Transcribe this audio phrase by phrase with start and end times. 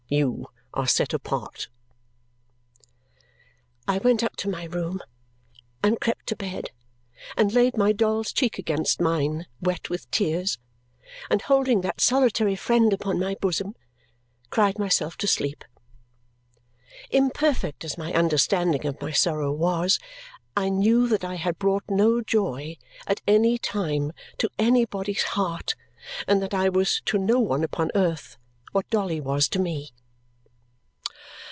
[0.13, 1.69] You are set apart."
[3.87, 4.99] I went up to my room,
[5.81, 6.71] and crept to bed,
[7.37, 10.57] and laid my doll's cheek against mine wet with tears,
[11.29, 13.73] and holding that solitary friend upon my bosom,
[14.49, 15.63] cried myself to sleep.
[17.09, 19.97] Imperfect as my understanding of my sorrow was,
[20.57, 22.75] I knew that I had brought no joy
[23.07, 25.75] at any time to anybody's heart
[26.27, 28.35] and that I was to no one upon earth
[28.73, 29.91] what Dolly was to me.